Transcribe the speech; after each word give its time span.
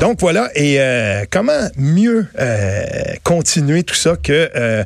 Donc 0.00 0.20
voilà, 0.20 0.50
et 0.54 0.80
euh, 0.80 1.24
comment 1.30 1.68
mieux 1.76 2.26
euh, 2.38 2.82
continuer 3.22 3.84
tout 3.84 3.94
ça 3.94 4.16
que 4.16 4.50
euh, 4.54 4.84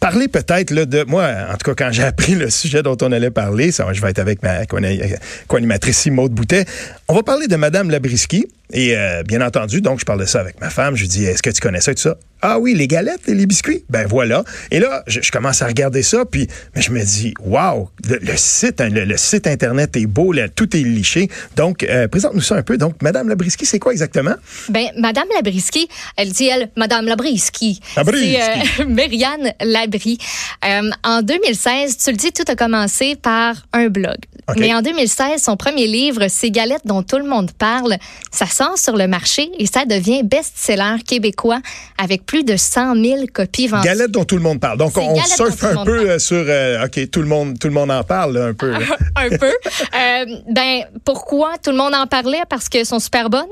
parler 0.00 0.28
peut-être 0.28 0.72
de 0.72 1.04
moi, 1.04 1.28
en 1.52 1.56
tout 1.56 1.72
cas 1.72 1.86
quand 1.86 1.92
j'ai 1.92 2.02
appris 2.12 2.34
le 2.34 2.50
sujet 2.50 2.82
dont 2.82 2.96
on 3.02 3.12
allait 3.12 3.30
parler, 3.30 3.70
ça, 3.70 3.86
je 3.92 4.00
vais 4.00 4.10
être 4.10 4.18
avec 4.18 4.42
ma 4.42 4.64
co-animatrice 4.66 6.06
Maude 6.06 6.32
Boutet. 6.32 6.64
On 7.12 7.14
va 7.14 7.22
parler 7.22 7.46
de 7.46 7.56
Madame 7.56 7.90
Labriski. 7.90 8.46
Et 8.72 8.96
euh, 8.96 9.22
bien 9.22 9.42
entendu, 9.42 9.82
donc 9.82 10.00
je 10.00 10.06
parle 10.06 10.20
de 10.20 10.24
ça 10.24 10.40
avec 10.40 10.58
ma 10.62 10.70
femme. 10.70 10.96
Je 10.96 11.02
lui 11.02 11.08
dis, 11.08 11.26
est-ce 11.26 11.42
que 11.42 11.50
tu 11.50 11.60
connais 11.60 11.82
ça 11.82 11.92
et 11.92 11.94
tout 11.94 12.00
ça? 12.00 12.16
Ah 12.44 12.58
oui, 12.58 12.74
les 12.74 12.88
galettes 12.88 13.28
et 13.28 13.34
les 13.34 13.46
biscuits. 13.46 13.84
Ben 13.88 14.04
voilà. 14.06 14.42
Et 14.72 14.80
là, 14.80 15.04
je, 15.06 15.30
commence 15.30 15.62
à 15.62 15.66
regarder 15.66 16.02
ça, 16.02 16.24
puis 16.24 16.48
mais 16.74 16.82
je 16.82 16.90
me 16.90 17.04
dis, 17.04 17.34
waouh, 17.44 17.88
le, 18.08 18.36
site, 18.36 18.80
hein, 18.80 18.88
le, 18.90 19.16
site 19.16 19.46
internet 19.46 19.96
est 19.96 20.06
beau, 20.06 20.32
là, 20.32 20.48
tout 20.48 20.76
est 20.76 20.80
liché. 20.80 21.28
Donc, 21.54 21.84
euh, 21.84 22.08
présente-nous 22.08 22.40
ça 22.40 22.56
un 22.56 22.62
peu. 22.62 22.78
Donc, 22.78 23.00
Madame 23.00 23.28
Labriski, 23.28 23.64
c'est 23.64 23.78
quoi 23.78 23.92
exactement? 23.92 24.34
Ben, 24.70 24.86
Madame 24.96 25.28
Labriski, 25.36 25.86
elle 26.16 26.32
dit 26.32 26.46
elle, 26.46 26.70
Madame 26.76 27.06
Labriski. 27.06 27.78
Labriski. 27.96 28.38
C'est 28.76 28.82
euh. 28.82 30.12
Euh, 30.64 30.90
en 31.04 31.22
2016, 31.22 31.96
tu 31.98 32.10
le 32.10 32.16
dis, 32.16 32.32
tout 32.32 32.44
a 32.46 32.54
commencé 32.54 33.16
par 33.16 33.54
un 33.72 33.88
blog. 33.88 34.16
Mais 34.56 34.74
en 34.74 34.82
2016, 34.82 35.42
son 35.42 35.56
premier 35.56 35.86
livre, 35.86 36.26
Ces 36.28 36.50
galettes 36.50 36.82
dont 36.84 37.01
tout 37.02 37.18
le 37.18 37.28
monde 37.28 37.50
parle, 37.52 37.96
ça 38.30 38.46
sort 38.46 38.78
sur 38.78 38.96
le 38.96 39.06
marché 39.06 39.50
et 39.58 39.66
ça 39.66 39.84
devient 39.84 40.22
best-seller 40.22 41.02
québécois 41.06 41.60
avec 41.98 42.24
plus 42.26 42.44
de 42.44 42.56
100 42.56 42.94
000 42.96 43.26
copies 43.32 43.68
vendues. 43.68 43.84
Galettes 43.84 44.10
dont 44.10 44.24
tout 44.24 44.36
le 44.36 44.42
monde 44.42 44.60
parle. 44.60 44.78
Donc, 44.78 44.96
on 44.96 45.22
surfe 45.24 45.64
un 45.64 45.84
peu 45.84 46.10
euh, 46.10 46.18
sur, 46.18 46.44
euh, 46.48 46.84
OK, 46.84 47.10
tout 47.10 47.20
le 47.20 47.28
monde, 47.28 47.58
tout 47.58 47.68
le 47.68 47.74
monde 47.74 47.90
en 47.90 48.02
parle, 48.02 48.36
un 48.36 48.54
peu. 48.54 48.74
un 49.16 49.28
peu. 49.36 49.52
Euh, 49.94 50.24
ben, 50.48 50.84
pourquoi 51.04 51.58
tout 51.62 51.70
le 51.70 51.76
monde 51.76 51.94
en 51.94 52.06
parlait? 52.06 52.42
Parce 52.48 52.68
qu'elles 52.68 52.86
sont 52.86 52.98
super 52.98 53.28
bonnes, 53.30 53.42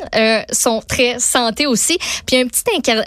sont 0.52 0.80
très 0.86 1.18
santé 1.18 1.66
aussi. 1.66 1.98
Puis, 2.26 2.36
un 2.36 2.46
petit 2.46 2.62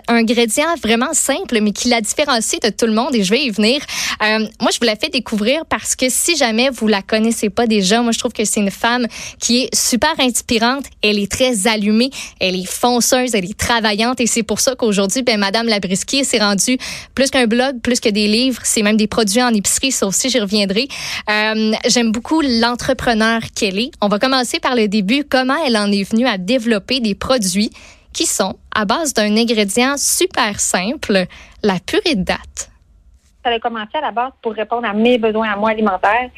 ingrédient 0.08 0.76
vraiment 0.82 1.14
simple, 1.14 1.60
mais 1.62 1.72
qui 1.72 1.90
la 1.90 2.02
différencie 2.02 2.60
de 2.62 2.70
tout 2.70 2.86
le 2.86 2.94
monde, 2.94 3.16
et 3.16 3.24
je 3.24 3.32
vais 3.32 3.44
y 3.44 3.50
venir. 3.50 3.82
moi, 4.22 4.72
je 4.72 4.80
vous 4.80 4.86
la 4.86 4.96
fais 4.96 5.10
découvrir 5.10 5.66
parce 5.68 5.96
que 5.96 6.06
si 6.10 6.36
jamais 6.36 6.70
vous 6.70 6.88
la 6.88 7.02
connaissez 7.02 7.50
pas 7.50 7.66
déjà, 7.66 8.02
moi, 8.02 8.12
je 8.12 8.20
trouve 8.20 8.34
que 8.34 8.46
c'est 8.46 8.60
une 8.60 8.72
femme 8.72 9.08
qui 9.40 9.64
est 9.64 9.76
super 9.76 10.14
inspirante. 10.34 10.86
Elle 11.02 11.20
est 11.20 11.32
très 11.32 11.68
allumée, 11.68 12.10
elle 12.40 12.56
est 12.56 12.70
fonceuse, 12.70 13.36
elle 13.36 13.46
est 13.46 13.58
travaillante, 13.58 14.20
et 14.20 14.28
c'est 14.28 14.44
pour 14.44 14.60
ça 14.60 14.76
qu'aujourd'hui, 14.76 15.22
ben, 15.22 15.40
Madame 15.40 15.68
Labriski 15.68 16.26
s'est 16.26 16.40
rendue 16.40 16.78
plus 17.16 17.30
qu'un 17.30 17.46
blog, 17.46 17.80
plus 17.82 18.00
que 18.00 18.10
des 18.10 18.28
livres, 18.28 18.62
c'est 18.64 18.82
même 18.82 18.98
des 18.98 19.08
produits 19.08 19.42
en 19.42 19.54
épicerie, 19.54 19.92
ça 19.92 20.08
aussi, 20.08 20.30
j'y 20.30 20.40
reviendrai. 20.40 20.88
Euh, 21.30 21.74
J'aime 21.88 22.12
beaucoup 22.12 22.42
l'entrepreneur 22.42 23.42
qu'elle 23.56 23.80
est. 23.80 23.92
On 24.02 24.08
va 24.08 24.20
commencer 24.20 24.60
par 24.60 24.76
le 24.76 24.88
début, 24.88 25.24
comment 25.30 25.58
elle 25.66 25.78
en 25.78 25.92
est 25.92 26.04
venue 26.04 26.28
à 26.28 26.38
développer 26.38 27.00
des 27.00 27.16
produits 27.16 27.72
qui 28.14 28.26
sont 28.26 28.56
à 28.74 28.86
base 28.86 29.14
d'un 29.14 29.36
ingrédient 29.38 29.96
super 29.98 30.60
simple, 30.60 31.26
la 31.64 31.80
purée 31.80 32.16
de 32.16 32.24
date? 32.24 32.73
Ça 33.44 33.50
a 33.50 33.60
commencé 33.60 33.96
à 33.96 34.02
la 34.02 34.12
base 34.12 34.32
pour 34.42 34.54
répondre 34.54 34.88
à 34.88 34.94
mes 34.94 35.18
besoins 35.18 35.52
à 35.52 35.56
moi 35.56 35.72
alimentaires. 35.72 36.30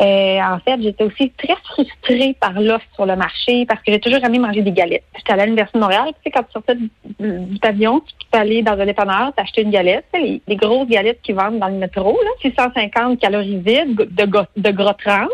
Euh, 0.00 0.40
en 0.40 0.58
fait, 0.60 0.80
j'étais 0.80 1.04
aussi 1.04 1.30
très 1.30 1.54
frustrée 1.64 2.36
par 2.40 2.60
l'offre 2.60 2.86
sur 2.94 3.06
le 3.06 3.16
marché 3.16 3.66
parce 3.66 3.80
que 3.82 3.92
j'ai 3.92 4.00
toujours 4.00 4.24
aimé 4.24 4.38
manger 4.38 4.62
des 4.62 4.72
galettes. 4.72 5.04
J'étais 5.16 5.32
à 5.32 5.44
l'Université 5.44 5.78
de 5.78 5.82
Montréal, 5.82 6.06
tu 6.08 6.14
sais, 6.24 6.30
quand 6.30 6.42
tu 6.42 6.52
sortais 6.52 6.76
du, 6.76 7.58
pavillon, 7.60 8.00
tu 8.00 8.26
peux 8.30 8.38
aller 8.38 8.62
dans 8.62 8.72
un 8.72 8.86
dépanneur, 8.86 9.32
t'acheter 9.34 9.62
une 9.62 9.70
galette, 9.70 10.06
les, 10.14 10.40
les, 10.46 10.56
grosses 10.56 10.88
galettes 10.88 11.20
qui 11.22 11.32
vendent 11.32 11.58
dans 11.58 11.68
le 11.68 11.74
métro, 11.74 12.18
là, 12.22 12.30
650 12.42 13.20
calories 13.20 13.58
vides 13.58 13.96
de, 13.96 14.24
de 14.56 14.70
gros 14.70 14.92
trans. 14.92 15.28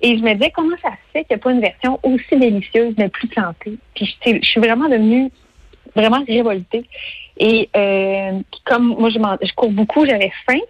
Et 0.00 0.16
je 0.16 0.22
me 0.22 0.34
disais, 0.34 0.52
comment 0.54 0.76
ça 0.82 0.90
se 0.90 1.12
fait 1.12 1.24
qu'il 1.24 1.36
n'y 1.36 1.40
a 1.40 1.42
pas 1.42 1.52
une 1.52 1.60
version 1.60 1.98
aussi 2.02 2.36
délicieuse, 2.36 2.94
mais 2.96 3.08
plus 3.08 3.28
santé? 3.34 3.76
Puis 3.94 4.16
je 4.24 4.38
suis 4.42 4.60
vraiment 4.60 4.88
devenue 4.88 5.30
vraiment 5.94 6.22
révoltée. 6.26 6.84
Et 7.38 7.68
euh, 7.76 8.40
comme 8.64 8.96
moi, 8.98 9.10
je, 9.10 9.18
je 9.46 9.52
cours 9.54 9.70
beaucoup, 9.70 10.04
j'avais 10.06 10.32
faim. 10.46 10.60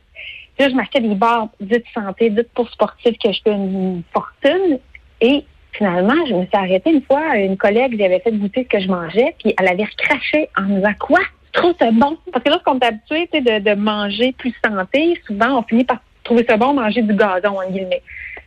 là, 0.58 0.68
je 0.68 0.74
m'achetais 0.74 1.00
des 1.00 1.14
barres 1.14 1.48
dites 1.60 1.84
santé, 1.94 2.30
dites 2.30 2.50
pour 2.54 2.68
sportifs 2.70 3.18
que 3.18 3.32
je 3.32 3.40
fais 3.42 3.52
une 3.52 4.02
fortune. 4.12 4.78
Et 5.20 5.44
finalement, 5.72 6.26
je 6.26 6.34
me 6.34 6.42
suis 6.42 6.56
arrêtée 6.56 6.90
une 6.90 7.02
fois. 7.02 7.36
Une 7.36 7.56
collègue 7.56 7.92
lui 7.92 8.04
avait 8.04 8.20
fait 8.20 8.32
goûter 8.32 8.64
ce 8.64 8.68
que 8.76 8.80
je 8.80 8.88
mangeais, 8.88 9.34
puis 9.38 9.54
elle 9.58 9.68
avait 9.68 9.84
recraché 9.84 10.48
en 10.56 10.62
me 10.62 10.76
disant 10.76 10.94
quoi? 10.98 11.20
Trop 11.52 11.72
c'est 11.80 11.92
bon? 11.92 12.18
Parce 12.30 12.44
que 12.44 12.50
lorsqu'on 12.50 12.78
est 12.78 12.84
habitué 12.84 13.28
de, 13.32 13.58
de 13.60 13.74
manger 13.74 14.32
plus 14.36 14.54
santé, 14.64 15.18
souvent 15.26 15.58
on 15.58 15.62
finit 15.62 15.84
par 15.84 15.98
trouver 16.22 16.44
ça 16.46 16.56
bon 16.56 16.74
manger 16.74 17.02
du 17.02 17.14
gazon, 17.14 17.58
en 17.58 17.70
guillemets. 17.70 18.02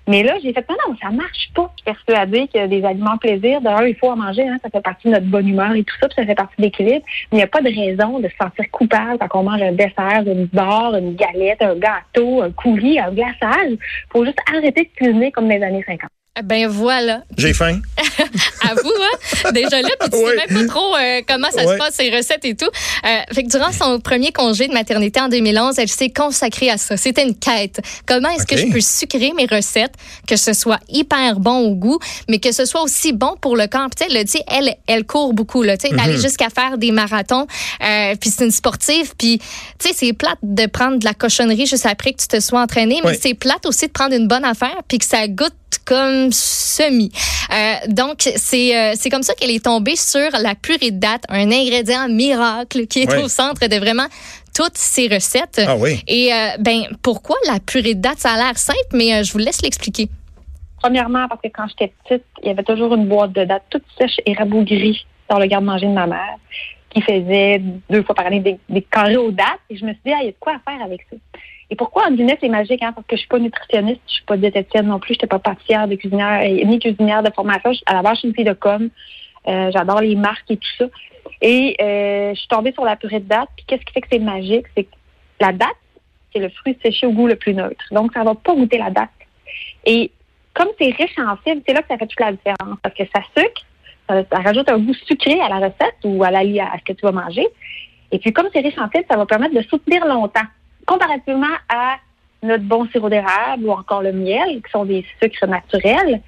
Mais 0.08 0.24
là, 0.24 0.36
j'ai 0.42 0.52
fait, 0.54 0.66
non, 0.70 0.76
non, 0.88 0.96
ça 1.02 1.10
marche 1.10 1.52
pas. 1.54 1.72
Je 1.72 1.82
suis 1.82 1.86
persuadée 1.86 2.48
que 2.48 2.68
des 2.68 2.84
aliments 2.84 3.18
plaisir, 3.18 3.62
d'ailleurs, 3.62 3.88
il 3.88 3.96
faut 3.96 4.10
en 4.10 4.16
manger, 4.16 4.48
hein, 4.48 4.58
ça 4.64 4.70
fait 4.70 4.82
partie 4.82 5.08
de 5.08 5.14
notre 5.14 5.28
bonne 5.28 5.48
humeur 5.48 5.74
et 5.74 5.84
tout 5.84 5.96
ça, 6.00 6.08
puis 6.08 6.16
ça 6.16 6.26
fait 6.26 6.36
partie 6.36 6.56
de 6.58 6.64
l'équilibre. 6.64 7.06
Il 7.32 7.36
n'y 7.36 7.44
a 7.44 7.48
pas 7.48 7.62
de 7.62 7.70
raison 7.70 8.20
de 8.20 8.28
se 8.28 8.36
sentir 8.36 8.70
coupable 8.72 9.18
quand 9.20 9.40
on 9.40 9.44
mange 9.44 9.62
un 9.62 9.74
dessert, 9.74 10.24
une 10.26 10.46
barre, 10.46 10.96
une 10.96 11.16
galette, 11.16 11.62
un 11.62 11.76
gâteau, 11.76 12.42
un 12.42 12.52
coulis, 12.52 13.00
un 13.00 13.12
glaçage. 13.12 13.72
Il 13.72 13.80
faut 14.12 14.26
juste 14.26 14.40
arrêter 14.52 14.84
de 14.84 14.90
cuisiner 14.96 15.32
comme 15.32 15.50
les 15.50 15.62
années 15.62 15.84
50. 15.86 16.10
Ben 16.42 16.70
voilà. 16.70 17.24
J'ai 17.38 17.54
faim. 17.54 17.82
à 18.62 18.74
vous, 18.74 18.90
hein? 18.90 19.52
Déjà 19.52 19.82
là, 19.82 19.90
puis 20.00 20.10
tu 20.10 20.18
sais 20.18 20.36
même 20.48 20.66
pas 20.66 20.74
trop 20.74 20.96
euh, 20.96 21.22
comment 21.28 21.50
ça 21.52 21.64
se 21.64 21.78
passe, 21.78 21.96
ces 21.96 22.10
recettes 22.10 22.46
et 22.46 22.56
tout. 22.56 22.70
Euh, 23.04 23.20
fait 23.34 23.44
que 23.44 23.50
durant 23.50 23.74
son 23.74 24.00
premier 24.00 24.32
congé 24.32 24.70
de 24.70 24.74
maternité 24.74 25.20
en 25.20 25.28
2011, 25.28 25.78
elle 25.78 25.90
s'est 25.90 26.10
consacrée 26.10 26.70
à 26.70 26.78
ça. 26.78 26.96
C'était 26.96 27.28
une 27.28 27.36
quête. 27.36 27.82
Comment 28.06 28.30
est-ce 28.30 28.46
que 28.46 28.56
je 28.56 28.68
peux 28.68 28.80
sucrer 28.80 29.34
mes 29.36 29.46
recettes, 29.46 29.94
que 30.26 30.38
ce 30.38 30.54
soit 30.54 30.80
hyper 30.88 31.42
bon 31.42 31.68
au 31.68 31.76
goût, 31.76 32.00
mais 32.30 32.40
que 32.40 32.54
ce 32.54 32.64
soit 32.64 32.82
aussi 32.82 33.12
bon 33.12 33.36
pour 33.42 33.58
le 33.58 33.68
corps? 33.68 33.90
Tu 33.90 34.06
sais, 34.06 34.42
elle, 34.48 34.68
elle, 34.68 34.76
elle 34.88 35.04
court 35.06 35.34
beaucoup, 35.34 35.64
là, 35.64 35.76
tu 35.76 35.90
sais, 35.90 35.94
d'aller 35.94 36.16
mhm. 36.16 36.22
jusqu'à 36.22 36.48
faire 36.50 36.78
des 36.78 36.92
marathons. 36.92 37.46
Euh, 37.84 38.16
puis 38.16 38.30
c'est 38.30 38.46
une 38.46 38.52
sportive. 38.52 39.12
Puis, 39.18 39.40
tu 39.80 39.90
sais, 39.90 39.94
c'est 39.94 40.14
plate 40.14 40.40
de 40.44 40.66
prendre 40.68 40.98
de 40.98 41.04
la 41.04 41.14
cochonnerie 41.14 41.66
juste 41.66 41.86
après 41.86 42.14
que 42.14 42.22
tu 42.22 42.28
te 42.30 42.40
sois 42.40 42.62
entraîné, 42.62 43.02
mais 43.04 43.20
c'est 43.22 43.34
plate 43.34 43.66
aussi 43.66 43.88
de 43.88 43.92
prendre 43.92 44.16
une 44.16 44.30
bonne 44.30 44.46
affaire 44.46 44.78
puis 44.88 44.98
que 44.98 45.06
ça 45.06 45.28
goûte 45.28 45.54
comme 45.80 46.32
semi. 46.32 47.12
Euh, 47.52 47.74
donc, 47.88 48.30
c'est 48.36 48.76
euh, 48.76 48.94
c'est 48.96 49.10
comme 49.10 49.24
ça 49.24 49.34
qu'elle 49.34 49.52
est 49.52 49.66
tombée 49.66 49.96
sur 49.96 50.30
la 50.42 50.56
purée 50.56 50.92
de 50.92 51.00
date, 51.00 51.24
un 51.30 51.52
ingrédient 51.52 52.08
miracle 52.10 52.88
qui 52.88 53.02
est 53.02 53.18
au 53.18 53.28
centre 53.28 53.68
de 53.68 53.76
vraiment 53.78 54.08
toutes 54.56 54.78
ces 54.78 55.08
recettes. 55.08 55.62
Ah 55.66 55.76
oui. 55.78 56.02
Et 56.08 56.34
euh, 56.34 56.50
ben 56.60 56.84
pourquoi 57.02 57.36
la 57.48 57.60
purée 57.60 57.96
de 57.96 58.02
date? 58.02 58.20
Ça 58.20 58.32
a 58.32 58.38
l'air 58.38 58.58
simple, 58.58 58.80
mais 58.94 59.24
je 59.24 59.32
vous 59.32 59.40
laisse 59.40 59.62
l'expliquer. 59.62 60.10
Premièrement, 60.82 61.28
parce 61.28 61.42
que 61.42 61.50
quand 61.50 61.68
j'étais 61.68 61.94
petite, 62.04 62.26
il 62.42 62.48
y 62.48 62.52
avait 62.52 62.64
toujours 62.64 62.94
une 62.96 63.08
boîte 63.08 63.34
de 63.34 63.44
dates 63.44 63.64
toute 63.70 63.84
sèche 63.98 64.20
et 64.26 64.34
rabougrie 64.34 65.06
dans 65.30 65.40
le 65.40 65.46
garde-manger 65.46 65.86
de 65.86 65.94
ma 65.94 66.08
mère 66.08 66.38
qui 66.94 67.02
faisait 67.02 67.62
deux 67.90 68.04
fois 68.04 68.16
par 68.16 68.26
année 68.26 68.40
des, 68.40 68.58
des 68.70 68.82
carrés 68.82 69.18
aux 69.18 69.32
dates. 69.32 69.62
Et 69.70 69.78
je 69.78 69.86
me 69.86 69.92
suis 69.92 70.02
dit, 70.06 70.12
ah, 70.12 70.20
il 70.22 70.26
y 70.26 70.30
a 70.30 70.32
de 70.32 70.38
quoi 70.40 70.54
faire 70.68 70.84
avec 70.84 71.06
ça. 71.10 71.18
Et 71.72 71.76
pourquoi 71.76 72.06
en 72.06 72.12
guillemets 72.12 72.38
c'est 72.42 72.50
magique 72.50 72.84
hein? 72.84 72.92
Parce 72.92 73.08
que 73.08 73.16
je 73.16 73.22
suis 73.22 73.30
pas 73.30 73.40
nutritionniste, 73.40 74.02
je 74.06 74.14
suis 74.16 74.26
pas 74.26 74.36
diététicienne 74.36 74.88
non 74.88 75.00
plus, 75.00 75.14
je 75.14 75.20
n'étais 75.20 75.28
pas 75.28 75.40
pâtissière 75.40 75.88
de 75.88 75.96
cuisinière 75.96 76.42
ni 76.66 76.80
cuisinière 76.80 77.24
de 77.24 77.32
formation. 77.32 77.72
À 77.86 77.94
la 77.94 78.02
base, 78.02 78.16
je 78.16 78.20
suis 78.20 78.28
une 78.28 78.36
fille 78.36 78.44
de 78.44 78.54
com. 78.54 78.90
Euh, 79.48 79.72
j'adore 79.72 80.02
les 80.02 80.16
marques 80.16 80.52
et 80.52 80.58
tout 80.58 80.70
ça. 80.78 80.86
Et 81.42 81.78
euh, 81.82 82.34
je 82.34 82.40
suis 82.40 82.48
tombée 82.50 82.74
sur 82.74 82.84
la 82.84 82.98
purée 82.98 83.22
de 83.22 83.28
date. 83.28 83.48
Puis 83.56 83.66
qu'est-ce 83.66 83.86
qui 83.86 83.94
fait 83.94 84.02
que 84.02 84.08
c'est 84.12 84.20
magique, 84.20 84.66
c'est 84.76 84.84
que 84.84 84.96
la 85.40 85.54
date, 85.54 85.70
c'est 86.34 86.40
le 86.40 86.50
fruit 86.50 86.78
séché 86.84 87.08
au 87.08 87.14
goût 87.14 87.28
le 87.28 87.38
plus 87.38 87.54
neutre. 87.54 87.86
Donc 87.92 88.12
ça 88.14 88.24
va 88.24 88.36
pas 88.36 88.54
goûter 88.54 88.78
la 88.78 88.90
date. 88.90 89.10
Et 89.86 90.12
comme 90.54 90.68
c'est 90.78 90.92
riche 90.92 91.18
en 91.20 91.38
fibres, 91.38 91.62
c'est 91.66 91.74
là 91.74 91.82
que 91.82 91.88
ça 91.88 91.98
fait 91.98 92.08
toute 92.08 92.20
la 92.20 92.34
différence 92.34 92.80
parce 92.84 92.96
que 92.96 93.04
ça 93.16 93.22
sucre, 93.38 93.66
ça, 94.10 94.24
rajoute 94.42 94.70
un 94.70 94.78
goût 94.78 94.94
sucré 94.94 95.40
à 95.40 95.48
la 95.48 95.68
recette 95.68 95.96
ou 96.04 96.22
à 96.22 96.32
la 96.32 96.40
à 96.40 96.78
ce 96.80 96.84
que 96.84 96.92
tu 96.92 97.04
vas 97.04 97.14
manger. 97.14 97.48
Et 98.12 98.20
puis 98.20 98.34
comme 98.34 98.50
c'est 98.54 98.60
riche 98.60 98.78
en 98.78 98.90
fibres, 98.90 99.08
ça 99.10 99.16
va 99.16 99.26
permettre 99.26 99.56
de 99.56 99.62
soutenir 99.64 100.06
longtemps 100.06 100.42
comparativement 100.92 101.56
à 101.70 101.96
notre 102.44 102.64
bon 102.64 102.86
sirop 102.88 103.10
d'érable 103.10 103.66
ou 103.66 103.72
encore 103.72 104.02
le 104.02 104.12
miel, 104.12 104.62
qui 104.62 104.72
sont 104.72 104.86
des 104.86 105.06
sucres 105.22 105.48
naturels. 105.48 106.22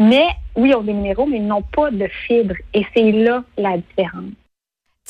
Mais 0.00 0.26
oui, 0.56 0.70
ils 0.70 0.74
ont 0.74 0.82
des 0.82 0.92
minéraux, 0.92 1.26
mais 1.26 1.36
ils 1.36 1.46
n'ont 1.46 1.62
pas 1.62 1.90
de 1.90 2.06
fibres. 2.26 2.56
Et 2.74 2.84
c'est 2.92 3.12
là 3.12 3.44
la 3.56 3.76
différence. 3.76 4.32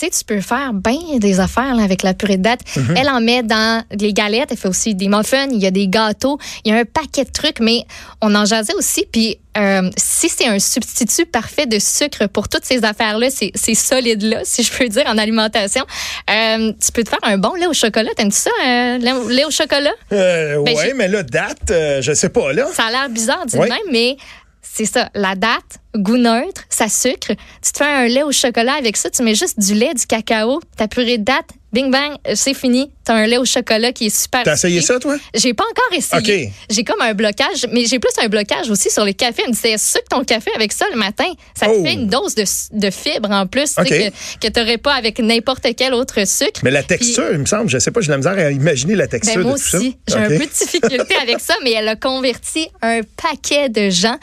Tu 0.01 0.07
sais, 0.07 0.11
tu 0.19 0.25
peux 0.25 0.41
faire 0.41 0.73
bien 0.73 1.19
des 1.19 1.41
affaires 1.41 1.75
là, 1.75 1.83
avec 1.83 2.03
la 2.03 2.15
purée 2.15 2.37
de 2.39 2.43
date. 2.43 2.61
Mhm. 2.77 2.95
Elle 2.97 3.09
en 3.09 3.21
met 3.21 3.43
dans 3.43 3.85
les 3.93 4.13
galettes, 4.13 4.49
elle 4.51 4.57
fait 4.57 4.69
aussi 4.69 4.95
des 4.95 5.09
muffins, 5.09 5.47
il 5.51 5.59
y 5.59 5.67
a 5.67 5.71
des 5.71 5.89
gâteaux, 5.89 6.39
il 6.65 6.73
y 6.73 6.75
a 6.75 6.79
un 6.79 6.85
paquet 6.85 7.25
de 7.25 7.31
trucs, 7.31 7.61
mais 7.61 7.85
on 8.23 8.35
en 8.35 8.45
jasait 8.45 8.75
aussi. 8.75 9.05
Puis 9.13 9.39
euh, 9.59 9.91
si 9.97 10.29
c'est 10.29 10.47
un 10.47 10.59
substitut 10.61 11.27
parfait 11.27 11.67
de 11.67 11.79
sucre 11.81 12.27
pour 12.29 12.49
toutes 12.49 12.65
ces 12.65 12.85
affaires-là, 12.85 13.31
ces, 13.31 13.51
ces 13.55 13.75
solides-là, 13.75 14.41
si 14.45 14.63
je 14.63 14.73
peux 14.73 14.89
dire, 14.89 15.05
en 15.07 15.19
alimentation, 15.19 15.85
euh, 16.31 16.73
tu 16.85 16.93
peux 16.93 17.03
te 17.05 17.11
faire 17.11 17.19
un 17.23 17.37
bon 17.37 17.55
lait 17.55 17.67
au 17.67 17.73
chocolat. 17.75 18.11
T'aimes-tu 18.17 18.39
ça, 18.39 18.51
euh, 18.65 18.99
lait, 18.99 19.45
au- 19.45 19.51
chocolat? 19.51 19.91
Euh, 20.13 20.63
Ben, 20.63 20.77
ouais, 20.77 20.83
j'ai- 20.87 20.95
mais 20.95 21.09
là, 21.09 21.23
date, 21.25 21.73
je 22.01 22.13
sais 22.15 22.29
pas, 22.29 22.53
là. 22.53 22.69
Ça 22.73 22.85
a 22.85 22.91
l'air 22.91 23.09
bizarre, 23.11 23.45
de 23.47 23.59
Oui. 23.59 23.69
même, 23.69 23.79
mais 23.91 24.17
c'est 24.63 24.85
ça. 24.85 25.11
La 25.15 25.35
date, 25.35 25.81
goût 25.97 26.17
neutre, 26.17 26.63
ça 26.69 26.89
sucre. 26.89 27.35
Tu 27.63 27.73
te 27.73 27.79
fais 27.79 27.85
un 27.85 28.07
lait 28.07 28.23
au 28.23 28.33
chocolat 28.33 28.75
avec 28.75 28.97
ça, 28.97 29.11
tu 29.11 29.23
mets 29.23 29.35
juste 29.35 29.59
du 29.59 29.75
lait, 29.75 29.95
du 29.95 30.07
cacao, 30.07 30.61
ta 30.77 30.89
purée 30.89 31.19
de 31.19 31.25
date, 31.25 31.51
bing 31.73 31.91
bang, 31.91 32.13
euh, 32.27 32.33
c'est 32.35 32.55
fini. 32.55 32.91
T'as 33.05 33.15
un 33.15 33.27
lait 33.27 33.39
au 33.39 33.45
chocolat 33.45 33.93
qui 33.93 34.07
est 34.07 34.17
super. 34.17 34.43
T'as 34.45 34.55
essayé 34.55 34.81
ça, 34.81 34.99
toi? 34.99 35.17
J'ai 35.35 35.55
pas 35.55 35.65
encore 35.65 35.97
essayé. 35.97 36.47
OK. 36.47 36.53
J'ai 36.71 36.85
comme 36.85 37.01
un 37.01 37.15
blocage, 37.15 37.67
mais 37.73 37.85
j'ai 37.87 37.99
plus 37.99 38.13
un 38.23 38.29
blocage 38.29 38.71
aussi 38.71 38.91
sur 38.91 39.05
les 39.05 39.15
cafés. 39.15 39.43
Elle 39.47 39.51
me 39.53 39.77
sûr 39.79 40.01
que 40.03 40.09
ton 40.09 40.23
café 40.25 40.51
avec 40.55 40.73
ça 40.73 40.87
le 40.93 40.97
matin, 40.99 41.25
ça 41.55 41.67
Oh. 41.71 41.81
te 41.83 41.87
fait 41.89 41.95
une 41.95 42.09
dose 42.09 42.35
de, 42.35 42.45
de 42.73 42.91
fibres 42.91 43.31
en 43.31 43.47
plus 43.47 43.75
tu 43.75 43.87
sais, 43.87 44.09
OK. 44.09 44.13
que, 44.41 44.47
que 44.49 44.53
t'aurais 44.53 44.79
pas 44.79 44.95
avec 44.95 45.19
n'importe 45.21 45.67
quel 45.77 45.95
autre 45.95 46.27
sucre. 46.27 46.61
Mais 46.63 46.71
la 46.71 46.83
texture, 46.83 47.27
il 47.33 47.39
me 47.39 47.47
semble, 47.47 47.69
je 47.71 47.79
sais 47.79 47.91
pas, 47.91 48.01
j'ai 48.01 48.11
la 48.11 48.17
misère 48.19 48.33
à 48.39 48.51
imaginer 48.51 48.95
la 48.97 49.07
texture 49.07 49.37
Ben, 49.37 49.43
moi 49.43 49.53
de 49.55 49.59
tout 49.63 49.69
ça. 49.69 49.79
aussi, 49.79 49.97
j'ai 50.09 50.17
un 50.17 50.29
peu 50.29 50.39
de 50.39 50.45
difficulté 50.51 51.15
avec 51.23 51.41
ça, 51.41 51.55
mais 51.63 51.73
elle 51.73 51.89
a 51.89 51.97
converti 51.97 52.69
un 52.83 53.01
paquet 53.23 53.69
de 53.69 53.91
gens. 53.91 54.19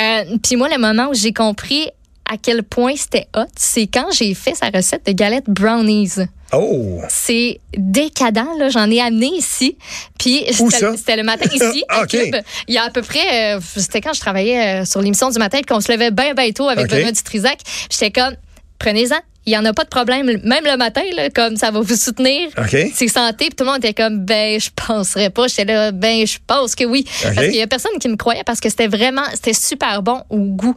Euh, 0.00 0.24
Puis 0.42 0.56
moi, 0.56 0.68
le 0.68 0.78
moment 0.78 1.08
où 1.10 1.14
j'ai 1.14 1.32
compris 1.32 1.88
à 2.32 2.38
quel 2.38 2.62
point 2.62 2.94
c'était 2.96 3.26
hot, 3.36 3.44
c'est 3.56 3.86
quand 3.86 4.10
j'ai 4.10 4.32
fait 4.32 4.54
sa 4.54 4.70
recette 4.70 5.04
de 5.04 5.12
galettes 5.12 5.50
brownies. 5.50 6.14
Oh! 6.54 7.00
C'est 7.10 7.60
décadent, 7.76 8.58
là. 8.58 8.70
J'en 8.70 8.90
ai 8.90 9.02
amené 9.02 9.26
ici. 9.36 9.76
Puis 10.18 10.44
c'était 10.50 11.16
le 11.16 11.24
matin 11.24 11.48
ici, 11.52 11.84
à 11.90 12.02
OK. 12.02 12.08
Cube. 12.08 12.36
Il 12.68 12.74
y 12.74 12.78
a 12.78 12.84
à 12.84 12.90
peu 12.90 13.02
près, 13.02 13.54
euh, 13.56 13.60
c'était 13.76 14.00
quand 14.00 14.14
je 14.14 14.20
travaillais 14.20 14.80
euh, 14.80 14.84
sur 14.86 15.02
l'émission 15.02 15.28
du 15.28 15.38
matin, 15.38 15.60
qu'on 15.66 15.80
se 15.80 15.92
levait 15.92 16.10
bien, 16.10 16.32
bien 16.32 16.50
tôt 16.52 16.68
avec 16.68 16.86
OK. 16.86 16.90
Benoît 16.92 17.12
Dutrisac. 17.12 17.58
J'étais 17.90 18.10
comme, 18.10 18.34
prenez-en. 18.78 19.20
Il 19.46 19.50
n'y 19.50 19.56
en 19.58 19.64
a 19.64 19.72
pas 19.72 19.82
de 19.84 19.88
problème, 19.88 20.26
même 20.26 20.64
le 20.64 20.76
matin, 20.76 21.02
là, 21.16 21.28
comme 21.30 21.56
ça 21.56 21.70
va 21.70 21.80
vous 21.80 21.96
soutenir. 21.96 22.48
OK. 22.58 22.76
C'est 22.94 23.08
santé. 23.08 23.46
Puis 23.46 23.54
tout 23.56 23.64
le 23.64 23.70
monde 23.70 23.84
était 23.84 23.92
comme, 23.94 24.24
ben, 24.24 24.60
je 24.60 24.68
penserais 24.74 25.30
pas. 25.30 25.48
J'étais 25.48 25.64
là, 25.64 25.90
ben, 25.90 26.24
je 26.26 26.38
pense 26.46 26.74
que 26.76 26.84
oui. 26.84 27.04
OK. 27.24 27.34
Parce 27.34 27.46
qu'il 27.48 27.56
y 27.56 27.62
a 27.62 27.66
personne 27.66 27.92
qui 28.00 28.08
me 28.08 28.16
croyait 28.16 28.44
parce 28.44 28.60
que 28.60 28.68
c'était 28.68 28.86
vraiment, 28.86 29.24
c'était 29.34 29.52
super 29.52 30.02
bon 30.02 30.22
au 30.30 30.38
goût. 30.38 30.74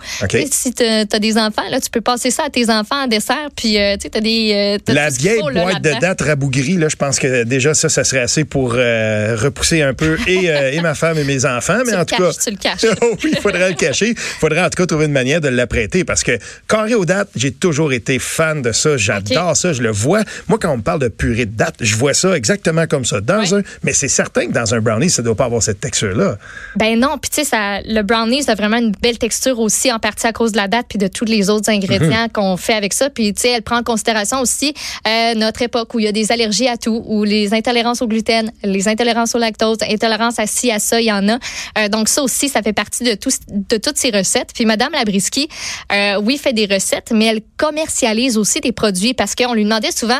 Si 0.52 0.74
tu 0.74 0.84
as 0.84 1.06
des 1.20 1.38
enfants, 1.38 1.62
là, 1.70 1.80
tu 1.80 1.90
peux 1.92 2.02
passer 2.02 2.32
ça 2.32 2.44
à 2.46 2.50
tes 2.50 2.70
enfants 2.70 3.04
en 3.04 3.08
dessert. 3.08 3.50
Puis, 3.56 3.78
euh, 3.80 3.96
tu 3.98 4.04
sais, 4.04 4.10
tu 4.10 4.18
as 4.18 4.22
des. 4.22 4.52
euh, 4.54 4.78
t'as 4.84 4.94
La 4.94 5.10
vieille 5.10 5.40
faut, 5.40 5.50
là, 5.50 5.64
boîte 5.64 5.82
de 5.84 6.00
date 6.00 6.22
rabougrie, 6.22 6.78
là, 6.78 6.90
je 6.90 6.96
pense 6.96 7.20
que 7.20 7.44
déjà 7.44 7.74
ça, 7.74 7.90
ça 7.90 8.04
serait 8.04 8.22
assez 8.22 8.46
pour 8.46 8.74
euh, 8.78 9.36
repousser 9.40 9.82
un 9.84 9.94
peu 9.94 10.18
et, 10.28 10.50
euh, 10.50 10.72
et 10.72 10.82
ma 10.82 10.96
femme 10.96 11.18
et 11.18 11.24
mes 11.24 11.46
enfants. 11.46 11.80
Mais 11.86 11.92
Tu 11.92 11.96
en 11.96 12.00
le 12.00 12.06
tout 12.06 12.16
caches, 12.16 12.36
cas, 12.38 12.44
tu 12.44 12.50
le 12.52 12.58
caches. 12.58 12.98
Oh 13.02 13.16
oui, 13.24 13.32
il 13.34 13.40
faudrait 13.42 13.70
le 13.70 13.76
cacher. 13.76 14.10
Il 14.10 14.18
faudrait 14.18 14.62
en 14.62 14.70
tout 14.70 14.78
cas 14.82 14.86
trouver 14.88 15.06
une 15.06 15.12
manière 15.12 15.42
de 15.42 15.50
l'apprêter 15.50 16.04
parce 16.04 16.24
que 16.24 16.38
carré 16.68 16.96
aux 16.96 17.06
dates, 17.06 17.30
j'ai 17.36 17.52
toujours 17.52 17.94
été 17.94 18.18
fan 18.20 18.55
de 18.62 18.72
ça. 18.72 18.98
J'adore 18.98 19.56
ça, 19.56 19.74
je 19.74 19.82
le 19.82 19.92
vois. 19.92 20.22
Moi, 20.48 20.58
quand 20.62 20.72
on 20.72 20.78
me 20.78 20.82
parle 20.82 21.00
de 21.02 21.08
purée 21.08 21.46
de 21.46 21.56
date, 21.56 21.76
je 21.82 21.96
vois 21.96 22.14
ça 22.14 22.36
exactement 22.36 22.86
comme 22.88 23.06
ça. 23.06 23.22
Dans 23.22 23.40
Ouais. 23.40 23.54
un, 23.54 23.62
mais 23.84 23.94
c'est 23.94 24.08
certain 24.08 24.48
que 24.48 24.52
dans 24.52 24.74
un 24.74 24.80
brownie, 24.82 25.10
ça 25.10 25.22
ne 25.22 25.26
doit 25.26 25.36
pas 25.36 25.46
avoir 25.46 25.62
cette 25.62 25.80
texture-là. 25.80 26.38
Ben 26.78 27.00
non, 27.00 27.18
puis 27.18 27.30
tu 27.30 27.44
sais, 27.44 27.82
le 27.86 28.02
brownie, 28.02 28.44
ça 28.44 28.54
a 28.54 28.56
vraiment 28.56 28.78
une 28.78 28.92
belle 28.92 29.18
texture 29.18 29.60
aussi, 29.60 29.92
en 29.92 30.00
partie 30.00 30.26
à 30.28 30.34
cause 30.34 30.52
de 30.54 30.58
la 30.58 30.68
date 30.68 30.86
puis 30.90 30.98
de 30.98 31.08
tous 31.08 31.26
les 31.26 31.50
autres 31.50 31.70
Mhm. 31.72 31.78
ingrédients 31.78 32.28
qu'on 32.34 32.58
fait 32.58 32.74
avec 32.74 32.94
ça. 32.94 33.10
Puis 33.10 33.34
tu 33.34 33.42
sais, 33.42 33.50
elle 33.50 33.62
prend 33.62 33.78
en 33.80 33.84
considération 33.84 34.40
aussi 34.40 34.74
euh, 35.08 35.34
notre 35.36 35.62
époque 35.62 35.94
où 35.94 36.00
il 36.00 36.06
y 36.06 36.08
a 36.08 36.12
des 36.12 36.32
allergies 36.32 36.68
à 36.68 36.78
tout, 36.78 37.04
où 37.08 37.24
les 37.24 37.54
intolérances 37.54 38.02
au 38.02 38.08
gluten, 38.08 38.52
les 38.64 38.88
intolérances 38.88 39.36
au 39.36 39.38
lactose, 39.40 39.78
intolérances 39.90 40.40
à 40.40 40.48
ci, 40.48 40.72
à 40.72 40.80
ça, 40.80 41.00
il 41.02 41.06
y 41.08 41.12
en 41.12 41.28
a. 41.30 41.40
Euh, 41.78 41.88
donc 41.90 42.08
ça 42.10 42.22
aussi, 42.24 42.50
ça 42.50 42.62
fait 42.62 42.74
partie 42.74 43.04
de, 43.04 43.14
tout, 43.16 43.30
de 43.50 43.78
toutes 43.78 43.98
ces 43.98 44.10
recettes. 44.12 44.50
Puis 44.54 44.66
Madame 44.66 44.92
Labriski, 44.94 45.48
euh, 45.92 46.20
oui, 46.22 46.38
fait 46.38 46.54
des 46.54 46.66
recettes, 46.66 47.12
mais 47.14 47.26
elle 47.26 47.42
commercialise 47.58 48.38
aussi 48.38 48.45
des 48.62 48.72
produits 48.72 49.14
parce 49.14 49.36
qu'on 49.36 49.54
lui 49.54 49.64
demandait 49.64 49.92
souvent 49.92 50.20